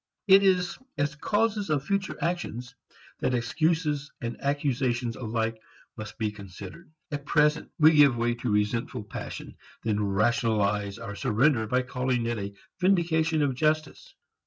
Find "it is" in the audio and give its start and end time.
0.25-0.79